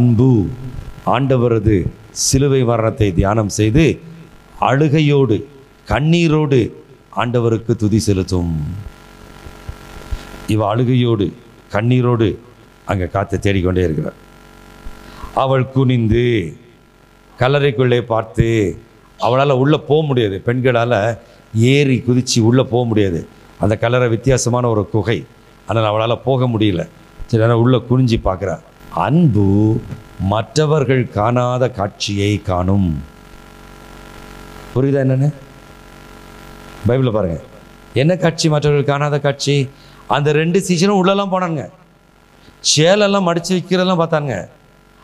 [0.00, 0.32] அன்பு.
[1.14, 1.76] ஆண்டவரது
[2.26, 3.84] சிலுவை மரணத்தை தியானம் செய்து
[4.68, 5.36] அழுகையோடு
[5.90, 6.58] கண்ணீரோடு
[7.20, 8.52] ஆண்டவருக்கு துதி செலுத்தும்.
[10.54, 11.26] இவ அழுகையோடு
[11.74, 12.28] கண்ணீரோடு
[12.90, 14.18] அங்கே காத்து தேடிக்கொண்டே இருக்கிறார்.
[15.42, 16.24] அவள் குனிந்து
[17.42, 18.46] கல்லறைக்குள்ளே பார்த்து
[19.26, 20.36] அவளால் உள்ளே போக முடியாது.
[20.48, 20.98] பெண்களால்
[21.74, 23.20] ஏறி குதித்து உள்ளே போக முடியாது.
[23.62, 25.18] அந்த கல்லறை வித்தியாசமான ஒரு குகை.
[25.68, 26.82] ஆனால் அவளால் போக முடியல.
[27.30, 29.80] சரி ஆனால் உள்ளே குனிஞ்சி பார்க்குறாள் அன்பு
[30.20, 33.02] மற்றவர்கள் காணாத காட்சியை காணும்.
[34.74, 35.32] புரியுதா என்னன்னு?
[36.88, 37.40] பைபிளில் பாருங்க.
[37.94, 39.68] என்ன காட்சி மற்றவர்கள் காணாத காட்சி?
[40.06, 41.68] அந்த ரெண்டு சீசரும் உள்ளெல்லாம் போனாங்க.
[42.76, 44.48] சேலெல்லாம் மடித்து வைக்கிறதெல்லாம் பார்த்தாங்க.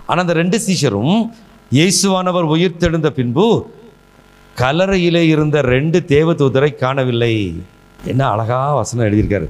[0.06, 1.34] ஆனால் அந்த ரெண்டு சீசரும்
[1.72, 3.74] இயேசுவானவர் உயிர் தெழுந்த பின்பு
[4.56, 7.62] கலரையிலே இருந்த ரெண்டு தேவதூதரை காணவில்லை.
[8.04, 9.48] என்ன அழகா வசனம் எழுதியிருக்காரு.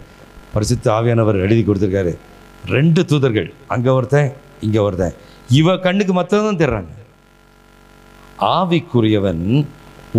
[0.52, 2.16] பரிசுத்த ஆவியானவர் எழுதி கொடுத்துருக்காரு.
[2.74, 3.48] ரெண்டு தூதர்கள்.
[3.74, 4.30] அங்கே ஒருத்தன்
[4.66, 5.14] இங்கே ஒருத்தன்.
[5.58, 6.92] இவ கண்ணுக்கு மற்றதான் தெரிறாங்க
[8.56, 9.44] ஆவிக்குரியவன்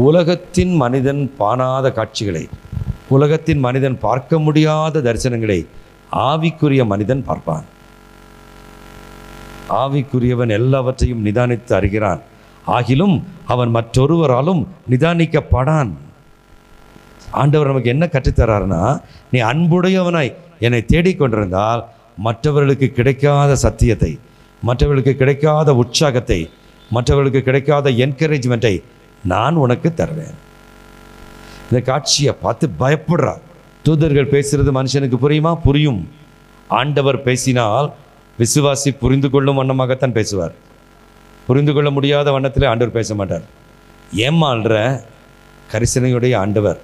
[0.06, 2.44] உலகத்தின் மனிதன் பாணாத காட்சிகளை
[3.16, 5.60] உலகத்தின் மனிதன் பார்க்க முடியாத தரிசனங்களை
[6.12, 7.66] ஆவிக்குரிய மனிதன் பார்ப்பான்.
[9.82, 12.22] ஆவிக்குரியவன் எல்லாவற்றையும் நிதானித்து அறிகிறான்.
[12.76, 13.16] ஆகிலும்
[13.54, 15.92] அவன் மற்றொருவராலும் நிதானிக்கப்படான்.
[17.32, 18.82] ஆண்டவர் நமக்கு என்ன கற்றுத்தராருன்னா
[19.32, 20.34] நீ அன்புடையவனாய்
[20.66, 21.82] என்னை தேடிக்கொண்டிருந்தால்
[22.18, 24.20] மற்றவர்களுக்கு கிடைக்காத சத்தியத்தை
[24.64, 26.50] மற்றவர்களுக்கு கிடைக்காத உற்சாகத்தை
[26.90, 28.84] மற்றவர்களுக்கு கிடைக்காத என்கரேஜ்மெண்ட்டை
[29.24, 30.36] நான் உனக்கு தருவேன்.
[31.72, 33.34] இந்த காட்சியை பார்த்து பயப்படுறா.
[33.84, 35.56] தூதர்கள் பேசுறது மனுஷனுக்கு புரியுமா?
[35.56, 36.10] புரியும்.
[36.68, 37.94] ஆண்டவர் பேசினால்
[38.40, 40.56] விசுவாசி புரிந்து கொள்ளும் வண்ணமாகத்தான் பேசுவார்.
[41.48, 43.42] புரிந்து கொள்ள முடியாத வண்ணத்தில் ஆண்டவர் பேச மாட்டார்.
[44.16, 45.02] ஏமாள்ற
[45.72, 46.80] கரிசனையுடைய ஆண்டவர்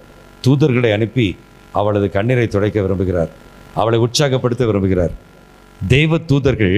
[0.47, 1.37] தூதர்களை அனுப்பி
[1.71, 3.29] அவளது கண்ணீரை துடைக்க விரும்புகிறார்.
[3.79, 5.13] அவளை உற்சாகப்படுத்த விரும்புகிறார்.
[5.93, 6.77] தெய்வ தூதர்கள்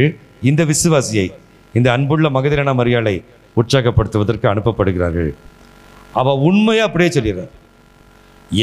[0.50, 1.28] இந்த விசுவாசியை
[1.78, 3.16] இந்த அன்புள்ள மகதிரனா மரியாதை
[3.60, 5.32] உற்சாகப்படுத்துவதற்கு அனுப்பப்படுகிறார்கள்.
[6.22, 7.52] அவ உண்மையாக அப்படியே சொல்லிடுறார்.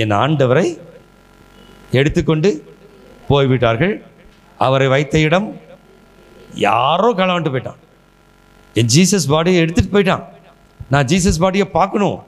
[0.00, 0.66] என் ஆண்டவரை
[2.00, 2.50] எடுத்துக்கொண்டு
[3.28, 3.94] போய்விட்டார்கள்.
[4.66, 5.48] அவரை வைத்த இடம்
[6.66, 7.80] யாரோ களவாண்டு போயிட்டான்.
[8.74, 10.24] என் ஜீசஸ் பாடியை எடுத்துட்டு போயிட்டான்.
[10.92, 12.18] நான் ஜீசஸ் பாடியை பார்க்கணும்.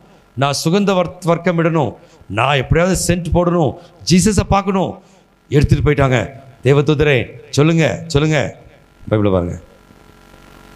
[0.43, 0.91] நான் சுகந்த
[1.31, 1.91] வர்க்கம் இடணும்
[2.39, 3.73] நான் எப்படியாவது சென்ட் போடணும்.
[4.11, 4.93] ஜீசஸை பார்க்கணும்.
[5.49, 6.31] எடுத்துட்டு போயிட்டாங்க.
[6.63, 7.19] தேவதூதரே
[7.51, 8.39] சொல்லுங்க சொல்லுங்க.
[9.09, 9.61] பைபிள் பாருங்க.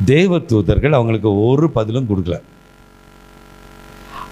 [0.07, 2.41] தேவதூதர்கள் அவங்களுக்கு ஒரு பதிலும் கொடுக்கல.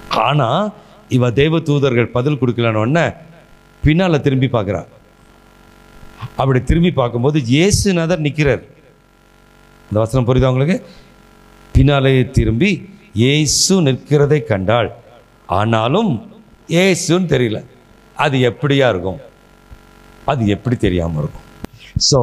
[0.08, 0.72] ஆனா
[1.08, 3.06] இவ தேவதூதர்கள் பதில் கொடுக்கலன்னு உடனே
[3.84, 4.86] பின்னால திரும்பி பார்க்குறா.
[6.36, 8.62] அப்படி திரும்பி பார்க்கும்போது இயேசுநாதர் நிற்கிறார்
[9.88, 10.86] இந்த வசனம் புரியுதா உங்களுக்கு?
[11.72, 14.94] பின்னாலே திரும்பி இயேசு நிற்கிறதை கண்டாள்.
[15.46, 16.12] ஆனாலும்
[16.68, 17.64] ஏசுன்னு தெரியல.
[18.14, 19.20] அது எப்படியா இருக்கும்?
[20.32, 21.46] அது எப்படி தெரியாமல் இருக்கும்.
[22.10, 22.20] ஸோ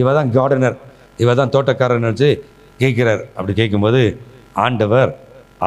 [0.00, 0.76] இவ தான் கார்டனர்
[1.22, 2.30] இவ தான் தோட்டக்காரன் நினச்சி
[2.82, 3.22] கேட்கிறார்.
[3.36, 4.00] அப்படி கேட்கும்போது
[4.64, 5.10] ஆண்டவர்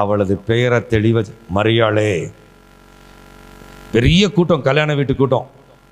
[0.02, 1.24] அவளது பெயரை தெளிவ
[1.58, 2.10] மரியாளே.
[3.96, 5.46] பெரிய கூட்டம் கல்யாண வீட்டு கூட்டம்.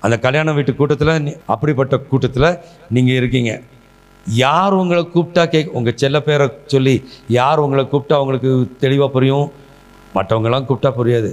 [0.04, 1.12] அந்த கல்யாண வீட்டு கூட்டத்தில்
[1.52, 2.48] அப்படிப்பட்ட கூட்டத்தில்
[2.94, 3.52] நீங்கள் இருக்கீங்க.
[4.42, 6.94] யார் உங்களை கூப்பிட்டா கேக் உங்கள் செல்ல பேரை சொல்லி
[7.38, 8.50] யார் உங்களை கூப்பிட்டா உங்களுக்கு
[8.82, 9.48] தெளிவாக புரியும்?
[10.16, 11.30] மற்றவங்களாம் கூப்பிட்டா புரியாது.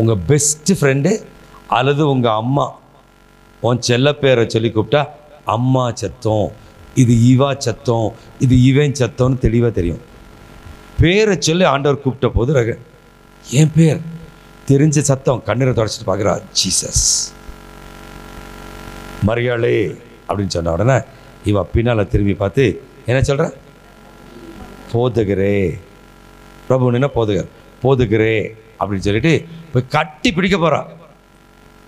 [0.00, 1.12] உங்கள் பெஸ்ட் ஃப்ரெண்டு
[1.78, 2.66] அல்லது உங்கள் அம்மா.
[3.66, 5.02] உன் செல்ல பேரை சொல்லி கூப்பிட்டா
[5.44, 6.52] அம்மா சத்தம்
[6.94, 10.00] இது இவா சத்தம் இது இவன் சத்தம்னு தெளிவாக தெரியும்.
[11.00, 12.78] பேரை சொல்லி ஆண்டவர் கூப்பிட்ட போது ரக
[13.50, 14.00] என் பேர்
[14.68, 17.04] தெரிஞ்ச சத்தம் கண்ணீரை தொடச்சிட்டு பார்க்குறா ஜீசஸ்.
[19.26, 19.74] மரியாளே
[20.28, 20.98] அப்படின்னு சொன்ன உடனே
[21.44, 22.64] இவ பின்னால் திரும்பி பார்த்து
[23.06, 23.46] என்ன சொல்கிற
[24.92, 25.56] போதுகிறே.
[26.66, 27.50] பிரபு என்ன போதுகர்
[27.82, 28.34] போதுகிறே.
[28.80, 29.34] அப்படின்னு சொல்லிட்டு
[29.72, 30.88] போய் கட்டி பிடிக்க போகிறான்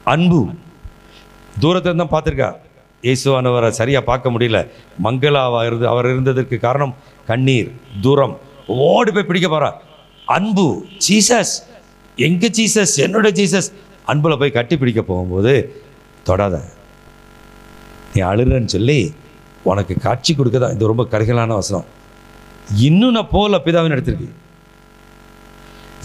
[0.04, 0.40] அன்பு.
[1.60, 2.50] தூரத்துல தான் பார்த்துருக்கா.
[3.06, 4.58] இயேசுவானவரை சரியாக பார்க்க முடியல.
[5.04, 6.94] மங்களாவா இருந்து அவர் இருந்ததற்கு காரணம்
[7.30, 7.70] கண்ணீர்
[8.04, 8.34] தூரம்.
[8.88, 9.78] ஓடி போய் பிடிக்க போகிறார்
[10.36, 10.66] அன்பு
[11.06, 11.54] ஜீசஸ்.
[12.26, 12.94] எங்கள் ஜீசஸ்?
[13.06, 13.68] என்னோட ஜீசஸ்.
[14.12, 15.54] அன்பில் போய் கட்டி பிடிக்க போகும்போது
[16.28, 16.56] தொடாத.
[18.14, 18.98] நீ அழுறன்னு சொல்லி
[19.70, 21.86] உனக்கு காட்சி கொடுக்க தான் இது ரொம்ப கரைகளான வசனம்.
[22.88, 24.28] இன்னும் நான் போகல பிதாவின் எடுத்திருக்கு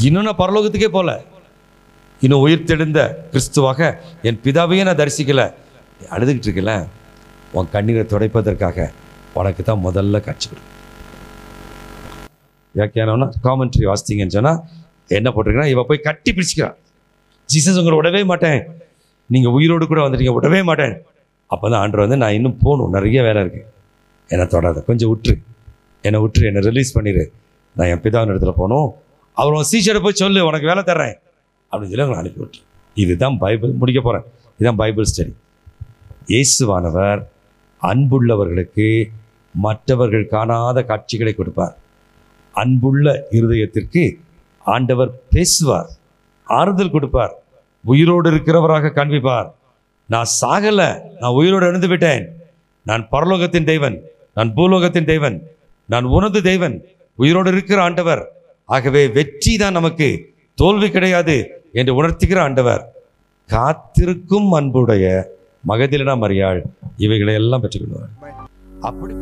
[0.08, 1.12] இன்னும் நான் பரலோகத்துக்கே போகல.
[2.26, 3.00] இன்னும் உயிர் தெழுந்த
[3.32, 3.90] கிறிஸ்துவாக
[4.28, 5.46] என் பிதாவையே நான் தரிசிக்கலை.
[6.16, 6.74] அழுதுகிட்டு இருக்கல
[7.58, 8.88] உன் கண்ணீரை துடைப்பதற்காக
[9.40, 10.64] உனக்கு தான் முதல்ல காட்சி கொடு
[12.76, 14.60] வியாக்கியானம்னா காமெண்ட்ரி வாசித்தீங்கன்னு சொன்னால்
[15.18, 16.76] என்ன போட்டிருக்கா இவன் போய் கட்டி பிடிச்சிக்கிறான்.
[17.52, 18.60] ஜீசஸ் உங்களை விடவே மாட்டேன்.
[19.34, 20.96] நீங்கள் உயிரோடு கூட வந்துட்டீங்க விடவே மாட்டேன்.
[21.54, 22.92] அப்போ தான் ஆண்டவர் வந்து நான் இன்னும் போகணும்.
[22.98, 23.68] நிறைய வேலை இருக்குது
[24.34, 24.84] என்னை தொடாத.
[24.90, 25.38] கொஞ்சம் விட்டுரு
[26.08, 27.24] என்னை விட்டுரு என்னை ரிலீஸ் பண்ணிடு
[27.76, 28.90] நான் என் பிதாவின் இடத்துல போகணும்.
[29.38, 30.42] அவர் உன் சீச்சரை போய் சொல்லு.
[30.50, 31.16] உனக்கு வேலை தர்றேன்.
[31.72, 32.60] அப்படின்னு சொல்லி அவங்களை அனுப்பிவிட்டு
[32.94, 33.72] இதுதான் பைபிள்.
[33.72, 35.34] முடிக்க போகிறேன் இதுதான் பைபிள் ஸ்டடி.
[36.28, 37.26] இயேசுவானவர்
[37.82, 39.06] அன்புள்ளவர்களுக்கு
[39.54, 41.78] மற்றவர்கள் காணாத காட்சிகளை கொடுப்பார்.
[42.52, 44.20] அன்புள்ள இருதயத்திற்கு
[44.60, 45.90] ஆண்டவர் பேசுவார்.
[46.44, 47.34] ஆறுதல் கொடுப்பார்.
[47.84, 49.52] உயிரோடு இருக்கிறவராக காண்பிப்பார்.
[50.06, 51.02] நான் சாகலை.
[51.20, 52.26] நான் உயிரோடு எழுந்து விட்டேன்.
[52.84, 54.02] நான் பரலோகத்தின் தெய்வன்
[54.36, 55.48] நான் பூலோகத்தின் தெய்வன்
[55.86, 56.82] நான் உனது தெய்வன்
[57.16, 58.32] உயிரோடு இருக்கிற ஆண்டவர்.
[58.66, 60.36] ஆகவே வெற்றி தான் நமக்கு.
[60.56, 61.57] தோல்வி கிடையாது.
[61.72, 62.94] என்று உணர்த்துகிற ஆண்டவர்
[63.46, 65.36] காத்திருக்கும் அன்புடைய
[65.68, 66.62] மகதிலினா மரியாள்
[66.98, 68.28] இவைகளை எல்லாம் பெற்றுக்கொள்வார்.
[68.82, 69.14] அப்படி.